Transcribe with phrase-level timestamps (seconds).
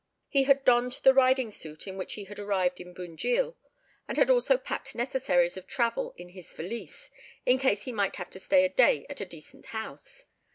[0.29, 3.55] He had donned the riding suit in which he had arrived at Bunjil,
[4.07, 7.11] and had also packed necessaries of travel in his valise,
[7.45, 10.25] in case he might have to stay a day at a decent house.